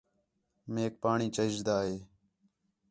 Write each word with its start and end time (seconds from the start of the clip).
میک 0.73 0.93
پاݨی 1.03 1.27
چاہیجدا 1.35 1.75
ہے 1.85 1.95